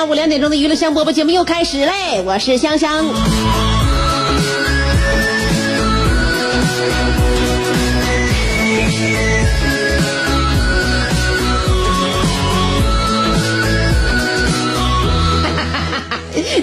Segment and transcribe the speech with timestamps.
[0.00, 3.04] 下午两点钟的娱乐香饽饽节目又开始嘞，我是香香。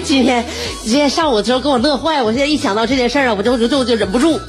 [0.02, 0.44] 今天
[0.82, 4.40] 今天上午的时候给我乐坏，我现在一想到这件事儿啊，我就就就就忍不住。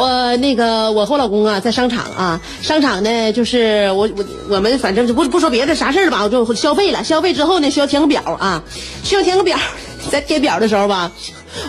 [0.00, 7.04] 我那个我和我老公啊，在商场啊，商场呢就是我我我们反正就不不说别的啥事儿吧，我就消费了。
[7.04, 8.62] 消费之后呢，需要填个表啊，
[9.04, 9.58] 需要填个表，
[10.10, 11.12] 在填表的时候吧。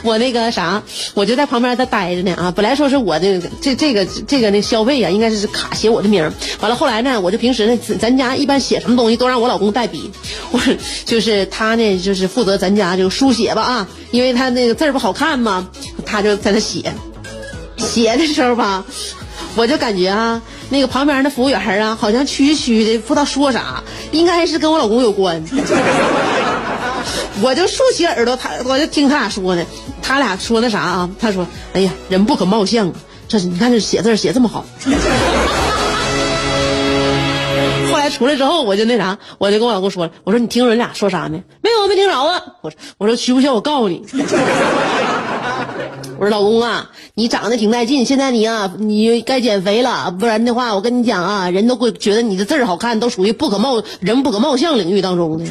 [0.04, 0.84] 我那个啥，
[1.16, 2.54] 我就在旁边在待着呢啊。
[2.56, 10.12] 本来说是我这个这这个这个那消费呀、应该是卡写我的名儿完了后来呢，我就平时呢，咱家一般写什么东西都让我老公代笔，
[10.52, 10.60] 我
[11.04, 15.68] 就是他呢，就是负责咱家就书写吧啊，因为他那个字儿不好看嘛，
[16.06, 16.94] 他就在那写。
[17.82, 18.86] 写的时候吧，
[19.56, 25.44] 我就感觉啊，那个旁边的服务员啊，好像屈屈的，不知道说啥，应该是跟我老公有关。
[27.42, 29.66] 我就竖起耳朵，他我就听他俩说的，
[30.02, 32.94] 他俩说那啥啊，他说：“哎呀，人不可貌相，
[33.28, 34.64] 这是你看这写字写这么好。
[37.92, 41.42] ”后来出来之后，我就那啥，我就跟我老公说了，我说你听着人俩说啥呢？
[41.61, 42.42] 没有，没听着啊。
[42.61, 44.05] 我说我说需不需要我告诉你？
[46.21, 55.45] 我说老公啊，你长得挺带劲，现在你啊，你该减肥了，不然的话，我跟你讲啊，人都会觉得你的字儿好看，都属于不可貌人不可貌相领域当中的。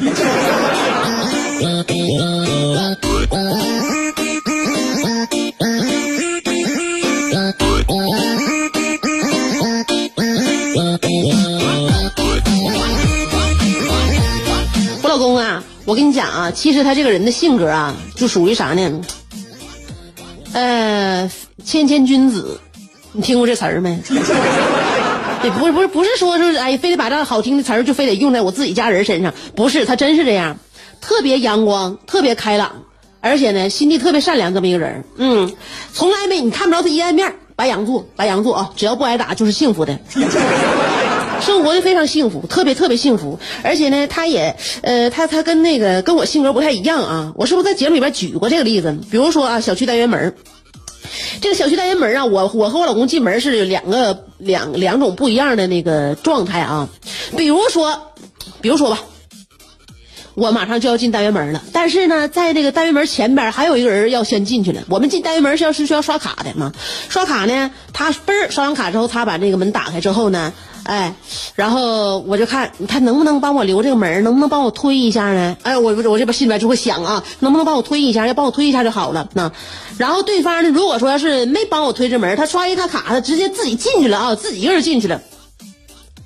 [15.03, 19.01] 我老公啊，我跟你讲啊，其实他这个人的性格啊，就属于啥呢？
[20.53, 21.31] 呃，
[21.63, 22.59] 谦谦君子，
[23.13, 24.01] 你听过这词儿没？
[25.43, 30.57] 也不是不是不是说是哎，非得把这好听的词儿就非得用在我自己家人身上，不是，他真是这样，
[31.01, 32.83] 特别阳光，特别开朗，
[33.21, 35.51] 而且呢，心地特别善良，这么一个人，嗯，
[35.93, 39.97] 从来没你看不着他阴暗面，白羊座，白羊座啊，只要不挨打就是幸福的。
[41.41, 47.33] 生活的非常幸福，特别特别幸福，而且呢，他也，呃，他他跟那个跟我性格不太一样啊。
[47.35, 48.97] 我是不是在节目里边举过这个例子？
[49.09, 50.35] 比如说啊，小区单元门，
[51.41, 56.89] 这个小区单元门啊，我我和我老公进门是两个两两种不一样的那个状态啊。
[57.35, 58.13] 比如说，
[58.61, 58.99] 比如说吧，
[60.35, 64.83] 我马上就要进单元门了，但是呢，在这个单元门前边还有一个人要先进去了。
[64.89, 66.71] 我们进单元门是要是需要刷卡的嘛？
[67.09, 70.53] 刷卡呢，他嘣儿刷完卡之后，他把这个门打开之后呢。
[70.83, 71.13] 哎，
[71.55, 75.55] 然后我就看他能不能帮我留这个门，能不能帮我推一下呢？
[75.63, 78.25] 哎，我我这边心里边就会想啊，能不能帮我推一下？
[78.25, 79.29] 要帮我推一下就好了。
[79.33, 79.51] 那，
[79.97, 85.21] 然后对方呢，如果说要是没帮我推这门，他刷一卡卡，他直接自己进去了啊，自己一个人进去了，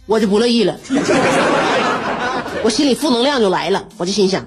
[0.05, 0.77] 我就不乐意了，
[2.63, 4.45] 我心里负能量就来了，我就心想。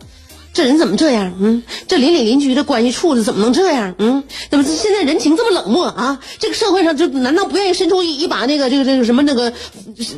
[0.53, 1.33] 这人怎么这样？
[1.41, 3.95] 嗯，这邻里邻居的关系处的怎么能这样？
[3.99, 6.19] 嗯，怎么现在人情这么冷漠啊？
[6.39, 9.53] 这个社会上就难道不愿意伸出一一把那个这个这个什么那个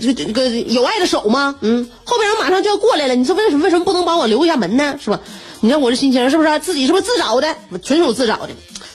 [0.01, 1.57] 这这个有爱的手吗？
[1.61, 4.97] 嗯，后边人马上就要过来了，你说为什么为什么不能帮我留一下门呢？
[5.03, 5.21] 是吧？
[5.61, 7.55] 你看我这心情是不是自己是不是自找的？
[7.83, 8.49] 纯属自找的。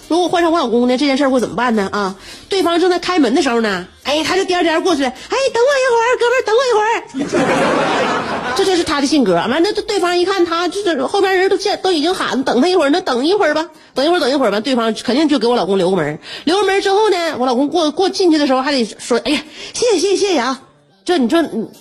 [0.07, 1.89] 如果换上我老公呢，这件事会怎么办呢？
[1.91, 2.15] 啊，
[2.49, 8.34] 对方正在开门的时候呢，哎，他就颠颠过去了，哎，等我一会儿，哥们儿，等我一会儿。
[8.55, 9.33] 这就是他的性格。
[9.33, 14.59] 完了，对方一看他，就是后边人都见都已经喊等他一会儿，那等一会儿吧，等一会儿，等一会儿吧。
[14.59, 19.43] 对方肯定就给我老公留个门，留个门之后呢，我老公过过进去的时候还得说，哎呀，
[19.73, 20.61] 谢谢谢谢谢谢啊。
[21.03, 21.39] 这你说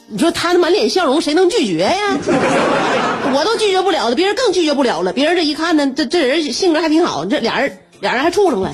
[0.08, 2.18] 你说他满脸笑容，谁能拒绝呀？
[3.32, 5.12] 我都拒绝不了了，别人更拒绝不了了。
[5.12, 8.70] 别人这一看呢，这这人性格还挺好，这俩人俩人还处上了。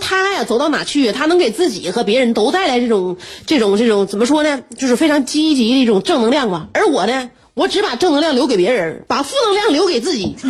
[0.00, 3.16] 他呀走到哪去，他能给自己和别人都带来这种
[3.46, 4.60] 这种这种怎么说呢？
[4.76, 6.66] 就是非常积极的一种正能量吧。
[6.72, 10.34] 而我呢，我只把正能量留给别人，把负能量留给自己。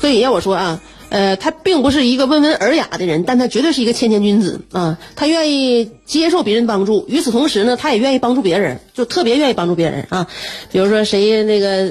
[0.00, 0.80] 所以要我说啊，
[1.12, 4.98] 呃，他并不是一个温文尔雅的人，但他绝对是一个谦谦君子啊。
[5.14, 10.26] 他愿意接受别人帮助，与此同时呢，他也愿意帮助别人，就特别愿意帮助别人啊。
[10.70, 11.90] 比如说谁那个，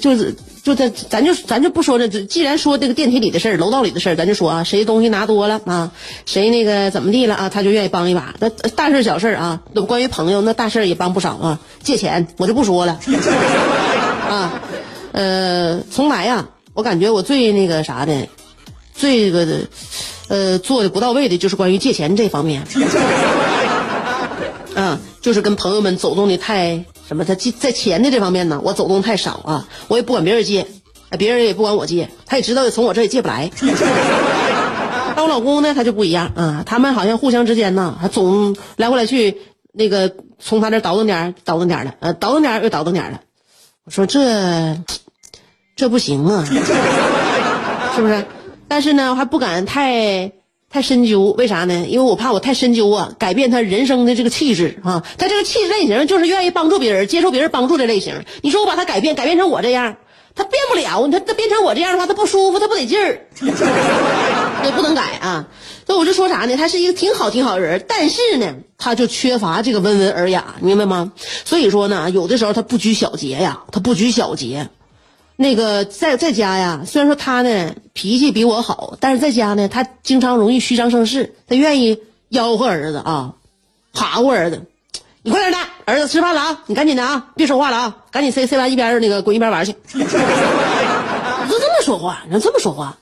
[0.00, 5.90] 就是就在咱就咱就不说这，既然说这个电梯里的事儿、楼道里的事儿，咱就说啊，谁东西拿多了啊，
[6.24, 8.36] 谁那个怎么地了啊，他就愿意帮一把。
[8.38, 11.58] 那大事小事啊，都关于朋友，那大事也帮不少啊。
[11.82, 13.00] 借钱我就不说了
[14.30, 14.62] 啊，
[15.10, 16.46] 呃，从来呀。
[16.74, 18.28] 我感觉我最那个啥的，
[18.94, 19.60] 最个的，
[20.28, 22.66] 呃，做的不到位的就是关于借钱这方面。
[24.74, 30.66] 啊，就是跟朋友们走动的太什么，他在钱的这方面呢，我走动太少啊，我也不管别人借，
[31.18, 33.50] 别人也不管我借，他也知道从我这也借不来。
[35.14, 39.42] 但我老公呢，他就不一样啊，他们好像互相之间呢，还总来回来去，
[39.74, 43.20] 那个从他那倒腾点倒腾点的，呃，倒腾点又倒腾点的。
[43.84, 44.78] 我说这。
[45.74, 46.44] 这不行啊，
[47.96, 48.24] 是不是？
[48.68, 50.32] 但是呢，我还不敢太
[50.70, 51.86] 太深究，为啥呢？
[51.88, 55.02] 因为我怕我太深究啊，改变他人生的这个气质啊。
[55.18, 58.24] 他这个气质类型就是愿意帮助别人、接受别人帮助的类型。
[58.42, 59.96] 你说我把他改变，改变成我这样，
[60.34, 61.08] 他变不了。
[61.08, 63.26] 他他变成我这样的话，他不舒服，他不得劲儿，
[64.64, 65.48] 也不能改啊。
[65.86, 66.56] 所以我就说啥呢？
[66.56, 71.12] 他是一个挺好挺好的人，但是呢，他就缺乏这个温文尔雅，明白吗？
[71.44, 74.70] 所以说呢，有的时候他不拘小节呀，他不拘小节。
[75.42, 81.98] 那个在在家呀，虽然说他呢脾气比我好，但是在家呢，他经常容易虚张声势，他愿意
[82.30, 83.34] 吆喝儿子啊，
[83.92, 84.64] 哈呼儿子，
[85.22, 89.74] 你快点的，儿子吃饭了啊，你赶紧的啊，别说话了啊，赶紧塞塞完一边那个滚一边玩去。
[89.92, 92.96] 你就这么说话，你就这么说话。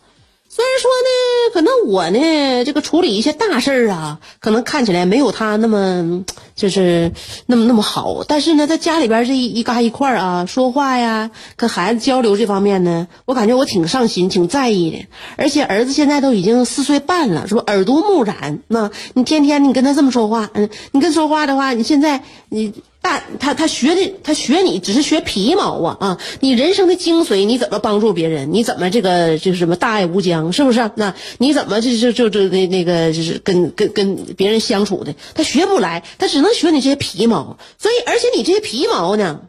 [0.53, 6.25] 虽然说呢，可能我呢，这个处理一些大事儿啊，可能看起来没有他那么
[6.57, 7.13] 就是
[7.47, 15.07] 那么那么好，但是呢，在家里边这一一嘎一块儿啊，说话呀，跟孩子交流这方面呢，我感觉我挺上心，挺在意的。
[15.37, 18.61] 而且儿子现在都已经四岁半了，是不耳濡目染？
[18.67, 22.75] 那你天天你跟他这么说话，嗯，你跟说话的话，你现在你。
[23.03, 26.19] 大他他学的他学你只是学皮毛啊啊！
[26.41, 28.53] 你人生的精髓你怎么帮助别人？
[28.53, 30.53] 你怎么这个就是什么大爱无疆？
[30.53, 30.91] 是不是？
[30.97, 35.15] 那你怎么就就就就那那个就是跟跟跟别人相处的？
[35.35, 37.57] 他学不来，他只能学你这些皮毛。
[37.79, 39.41] 所以，而且你这些皮毛呢，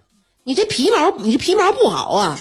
[0.46, 2.40] 你这皮毛你这皮毛不好啊。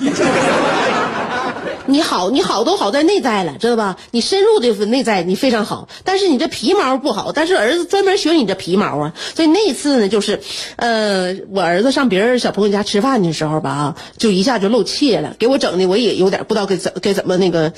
[1.91, 3.99] 你好，你好都好在内在了，知道吧？
[4.13, 7.33] 你深入的内在你非常好，但是你这皮毛不好。
[7.33, 10.41] 但是儿子专门学你这皮毛啊，所以那次呢，就是，
[10.77, 17.73] 呃，我儿子上别人小朋友家吃饭的时候吧，啊，就一下就露怯了，给我整的我也有点不知道该怎该怎么那个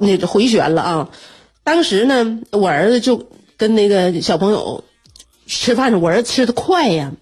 [0.00, 1.08] 那个回旋了啊。
[1.62, 4.82] 当时呢，我儿子就跟那个小朋友
[5.46, 7.12] 吃饭，我儿子吃的快呀，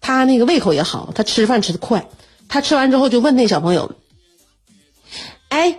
[0.00, 2.08] 他那个胃口也好，他吃饭吃的快，
[2.48, 3.92] 他吃完之后就问那小朋友。
[5.54, 5.78] 哎，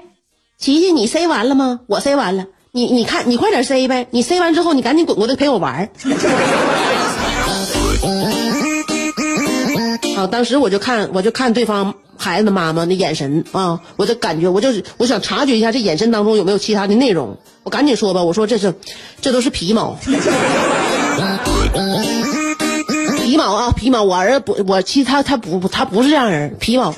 [0.57, 1.81] 琪琪，你塞完了吗？
[1.87, 2.45] 我塞完了。
[2.71, 4.07] 你你看，你快点塞呗。
[4.09, 5.89] 你塞完之后，你赶紧滚过来陪我玩儿。
[10.15, 17.37] 好， 当时我就看，我就看对方孩子的妈妈那眼神啊，我就感觉，我就是我想察觉一下这眼神当中有没有其他的内容。
[17.63, 18.73] 我赶紧说吧，我说这是，
[19.19, 19.97] 这都是皮毛，
[23.19, 24.03] 皮毛啊，皮毛。
[24.03, 26.95] 我儿子不，我其实他他不他不是这样人，皮毛。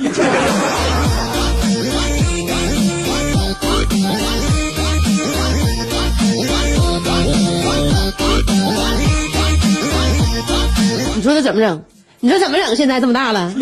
[11.28, 11.84] 说他怎么整？
[12.20, 12.76] 你说怎么整？
[12.76, 13.54] 现在这么大了，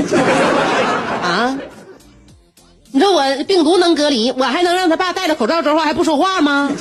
[1.21, 1.57] 啊？
[2.91, 6.71] 你说我病毒能隔离，我还能让他爸戴着口罩说话还不说话吗？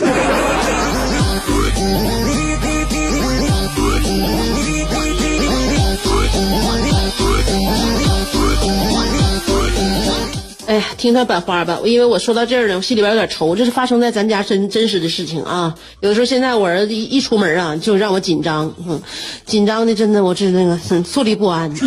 [10.67, 13.55] 哎呀，听他摆花吧，因为我说到这儿呢，我心里边有点愁。
[13.55, 15.75] 这是发生在咱家真真实的事情啊。
[16.01, 19.03] 有的时候现在我儿子一一出门啊，就让我紧张，嗯
[19.45, 21.71] 紧张的真的我是那个坐立不安。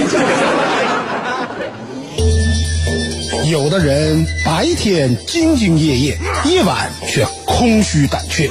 [3.49, 8.47] 有的人白天兢兢业业，夜晚却空虚胆怯；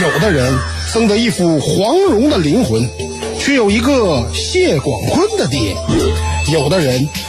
[0.00, 0.56] 有的人
[0.92, 2.88] 生得一副黄蓉的灵魂，
[3.40, 5.74] 却有一个谢广坤的爹。
[6.52, 7.08] 有的人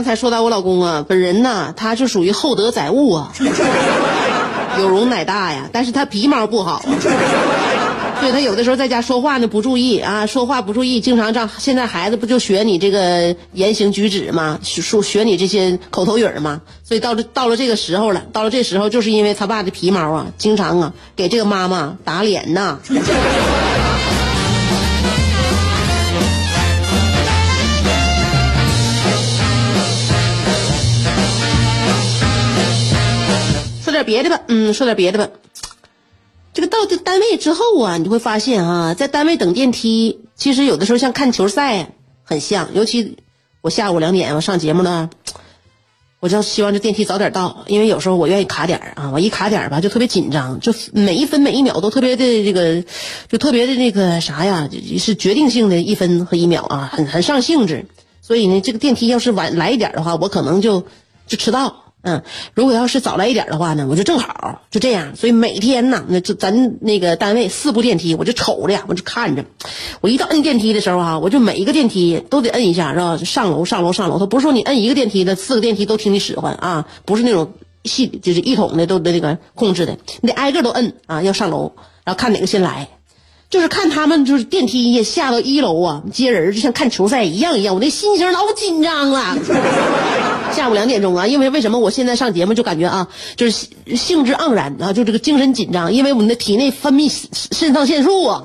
[0.00, 3.30] 刚才说到我老公啊，本人呢，他是属于厚德载物啊，
[4.80, 6.88] 有容乃大呀，但是他皮毛不好啊，
[8.18, 14.58] 所以他有的时候在家说话呢不注意啊，说话不注意，经常让现在孩子不就学你这个言行举止吗？
[14.62, 16.62] 说学你这些口头语儿吗？
[16.82, 22.78] 所以到了到了这个时候了，到了这时候，就是因为他爸的皮毛啊，经常啊给这个妈妈打脸呐。
[34.10, 35.30] 别的吧，嗯，说点别的吧。
[36.52, 41.92] 这个到这单位之后啊，你就会发现啊，在单位等电梯，其实有的时候像看球赛
[42.24, 42.70] 很像。
[42.74, 43.18] 尤其
[43.60, 45.10] 我下午两点我上节目了，
[46.18, 52.82] 我就希望这电梯早点到，因为有时候我愿意卡点儿啊，我一卡点儿吧就特别紧张，就每一分每一秒都特别的这个，
[53.28, 57.86] 就特别的那个啥呀，是决定性的一分和一秒啊，很很上兴致。
[58.20, 60.84] 所以呢，这个电梯要是晚来一点的话，我可能就
[61.28, 61.89] 就迟到。
[62.02, 62.22] 嗯，
[62.54, 65.14] 如果要是早来一点的话呢，我就正好就这样。
[65.16, 69.44] 所以每天呢，那就咱那个单位四部电梯，我就瞅着呀，我就看着。
[70.00, 73.16] 我一到摁电梯的时候哈、我就每一个电梯都得摁一下，是吧？
[73.18, 74.18] 上楼上楼上楼。
[74.18, 77.52] 他不是说你摁一个电梯的四个电梯都听你使唤啊，不是那种
[77.84, 81.72] 系就是一统的都的那个控制的，你得挨个都摁啊，要上楼，
[82.04, 82.88] 然后看哪个先来。
[83.50, 89.36] 就是看他们就是电梯也下到一楼啊，接人就像看球赛一样一样，我那心情老紧张了。
[90.52, 93.66] 下午两点钟啊，因为为什么我现在上节目就感觉啊，就是
[93.96, 97.10] 兴致盎然啊，就这个精神紧张，因为我们的体内分泌
[97.52, 98.44] 肾上腺素啊，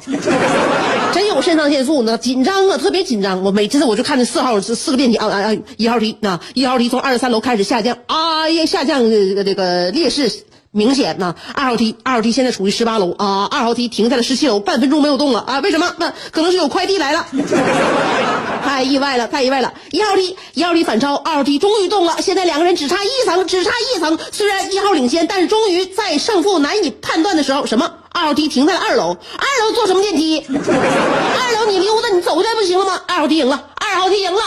[1.14, 3.44] 真有肾上腺素呢，紧张啊，特别紧张。
[3.44, 10.32] 我每次我就看那四号四个电梯啊啊啊，一号梯啊，一号梯从二十三楼开始下降，啊呀下降这个这个劣势。
[10.75, 15.89] 明显呐，二号梯，二号梯现在处于十八楼啊，二号梯停在了十七楼，半分钟没有动了啊，为什么？
[15.98, 17.25] 那可能是有快递来了，
[18.62, 19.74] 太意外了，太意外了。
[19.91, 24.20] 一号梯，一号梯反超，二号梯终于动了，现在两个人只差一层，只差一层。
[24.34, 27.89] 虽然一号领先，但是终于在胜负难以判断的时候，什么？
[28.12, 30.39] 二号梯停在了二楼，二楼坐什么电梯？
[30.51, 33.00] 二楼你溜达，你走下不行了吗？
[33.08, 34.41] 二号梯赢了，二号梯赢了。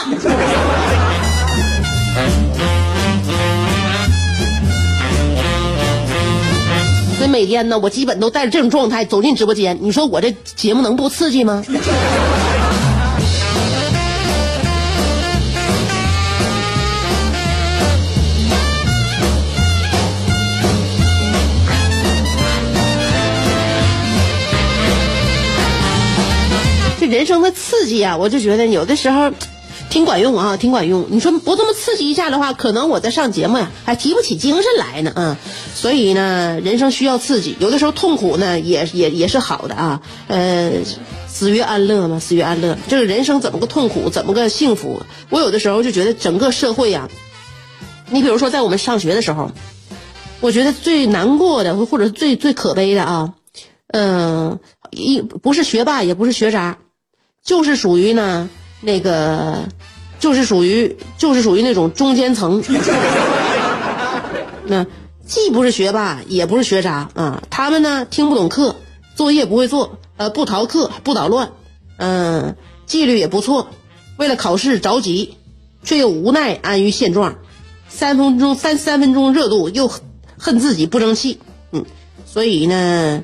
[7.19, 9.77] 所以每天呢，我基本都带着这种状态走进直播间。
[9.81, 11.61] 你说我这节目能不刺激吗？
[27.01, 29.29] 这人生的刺激啊，我就觉得有的时候
[29.89, 31.07] 挺管用啊，挺管用。
[31.09, 35.37] 你说不这么刺激一下的话，可能我在上节目呀还提不起精神来呢啊。
[35.73, 40.01] 所以呢，人生需要刺激，有的时候痛苦呢也也也是好的啊。
[40.27, 40.71] 呃，
[41.27, 42.77] 死于安乐嘛，死于安乐。
[42.87, 45.01] 这个人生怎么个痛苦，怎么个幸福？
[45.29, 47.09] 我有的时候就觉得整个社会呀、
[48.09, 49.51] 你比如说在我们上学的时候，
[50.39, 53.33] 我觉得最难过的，或者最最可悲的啊，
[53.87, 54.59] 嗯、
[54.91, 56.77] 一不是学霸，也不是学渣，
[57.43, 58.49] 就是属于呢
[58.81, 59.67] 那个，
[60.19, 62.63] 就是属于就是属于那种中间层。
[64.67, 64.85] 那
[65.25, 68.75] 既不是学霸，也不是学渣啊，他们呢听不懂课，
[69.15, 71.51] 作业不会做，呃，不逃课，不捣乱，
[71.97, 73.69] 嗯、纪律也不错，
[74.17, 75.35] 为了考试着急，
[75.83, 77.35] 却又无奈安于现状，
[77.87, 79.91] 三分钟三三分钟热度又
[80.37, 81.39] 恨自己不争气，
[81.71, 81.85] 嗯，
[82.25, 83.23] 所以呢，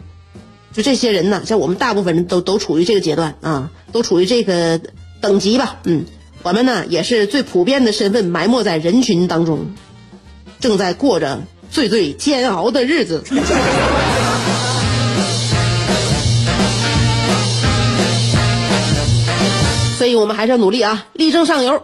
[0.74, 4.80] 就这些人呢，像我们大部分人都都处于这个阶段啊，都处于这个
[5.22, 6.06] 等级吧，嗯，
[6.46, 9.66] 我们呢也是最普遍的身份埋没在人群当中，
[10.60, 13.24] 正在过着最最煎熬的日子。
[19.98, 21.82] 所以我们还是要努力啊，力争上游。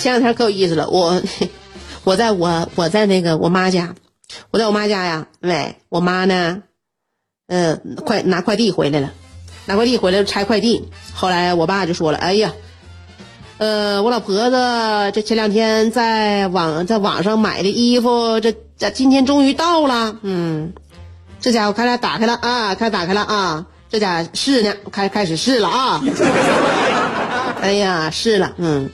[0.00, 1.22] 前两天可有意思了，我
[2.04, 3.94] 我在我我在那个我妈家，
[4.50, 6.62] 我在我妈家呀，喂，我妈呢，
[7.46, 9.12] 呃，快拿快递回来了，
[9.66, 12.52] 拿快递回来拆快递，后来我爸就说了，哎呀，
[13.58, 20.72] 呃，我老婆子这前两天在网在网上买的衣服，这这今天终于到了，嗯，
[21.40, 26.02] 这家伙看来打开了啊，看打开了啊，这家试呢，开开始试了啊！
[27.62, 28.90] 哎呀，试了，嗯，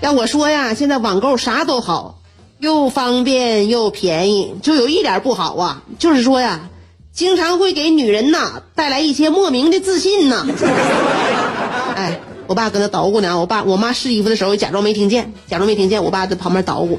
[0.00, 2.20] 要我说呀，现在网购啥都好，
[2.64, 6.70] 又方便又便宜，就有一点不好啊，就是说呀，
[7.12, 10.46] 经常会给女人呐带来一些莫名的自信呐。
[11.94, 16.98] 哎，我爸搁那捣鼓呢，我爸我妈试衣服的时候假装没听见，假装没听见，我爸在旁边捣鼓。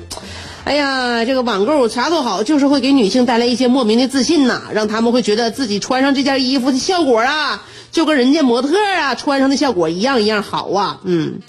[0.66, 11.00] 哎呀，这个网购啥都好，就是会给女性带来一些莫名的自信呐，让他们会觉得自己穿上这件衣服的效果啊，就跟人家模特啊穿上的效果一样一样好啊。
[11.04, 11.40] 嗯，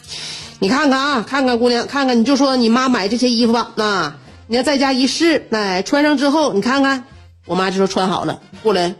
[0.59, 7.05] 你看看啊，看看姑娘，看看你就说你妈买这些衣服吧，那你要在家一试，哎，穿上之后你看看，
[7.47, 8.95] 我妈就说穿好了，过来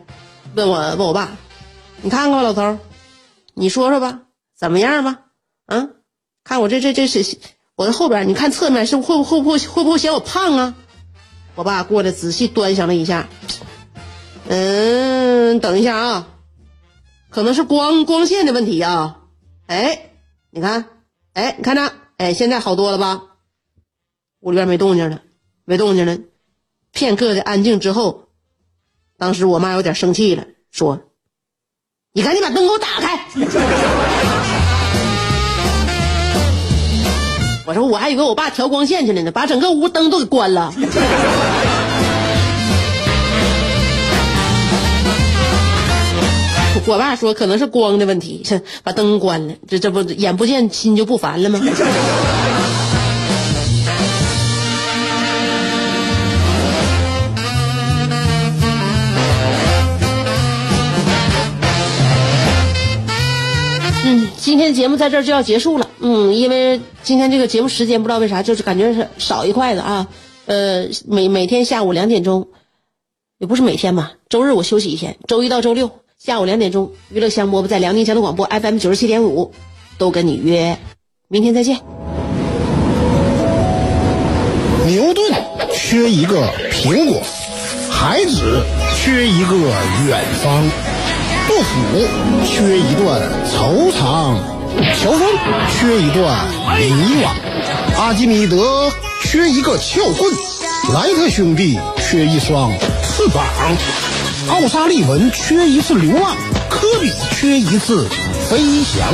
[0.55, 1.31] 问我问我爸，
[2.03, 2.79] 你看看吧，老头，
[3.55, 4.21] 你说说吧，
[4.59, 5.19] 怎么样吧？
[5.67, 5.97] 嗯，
[6.45, 7.39] 看我这这这是。
[7.77, 10.75] 我的后边，你看侧面是会不会不会会不会嫌我胖啊？
[11.57, 13.29] 我爸过来仔细端详了一下，
[14.49, 16.29] 嗯，等一下啊，
[17.29, 19.19] 可能是光光线的问题啊。
[19.67, 20.11] 哎，
[20.51, 20.87] 你看，
[21.37, 23.21] 哎，你看着，哎，现在好多了吧？
[24.41, 25.21] 屋里边没动静了，
[25.67, 26.17] 没动静了。
[26.93, 28.29] 片刻的安静之后，
[29.19, 31.11] 当时我妈有点生气了，说
[32.15, 33.27] ：“你赶紧把灯给我打开。
[37.69, 40.73] ”我说我还以为我爸调光线去了呢，把整个屋灯都给关了。
[46.89, 48.45] 我爸说可能是光的问题，
[48.85, 51.61] 把灯关了，这这不眼不见心就不烦了吗？
[64.05, 65.91] 嗯，今天节目在这就要结束了。
[65.99, 70.07] 嗯，因为今天这个节目时间不知道为啥就是感觉是少一块的啊。
[70.47, 72.47] 呃，每每天下午两点钟，
[73.39, 79.53] 也不是每天吧，周日我休息一天，周一到周六下午两点钟，娱乐香饽饽在辽宁交通广播 FM 九十七点五，
[79.99, 80.79] 都跟你约，
[81.29, 81.77] 明天再见。
[84.87, 85.31] 牛顿
[85.75, 87.21] 缺一个苹果，
[87.91, 88.63] 孩子
[88.97, 89.57] 缺一个
[90.09, 90.65] 远方。
[91.47, 92.09] 杜甫
[92.47, 94.37] 缺一段惆怅，
[94.99, 95.21] 乔峰
[95.79, 96.47] 缺一段
[96.79, 96.91] 迷
[97.23, 97.29] 惘，
[97.99, 98.91] 阿基米德
[99.23, 100.33] 缺一个撬棍，
[100.95, 103.45] 莱特兄弟缺一双翅膀，
[104.49, 106.37] 奥沙利文缺一次流浪，
[106.71, 108.09] 科比缺一次
[108.49, 109.07] 飞翔，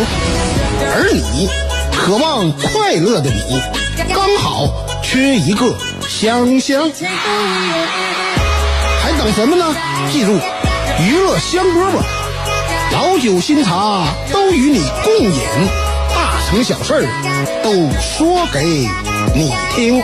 [0.95, 1.49] 而你，
[1.97, 3.61] 渴望快乐的你，
[4.13, 4.69] 刚好
[5.03, 5.75] 缺一个
[6.09, 6.91] 香香。
[9.03, 9.75] 还等什么呢？
[10.13, 10.39] 记住，
[11.01, 12.03] 娱乐香饽饽。
[12.93, 15.41] 老酒新茶都与你共饮，
[16.15, 17.09] 大成小事
[17.65, 18.87] 都说给
[19.35, 20.03] 你听。